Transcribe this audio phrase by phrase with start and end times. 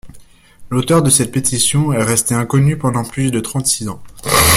[0.71, 4.01] L’auteur de cette pétition est resté inconnu pendant plus de trente-six ans.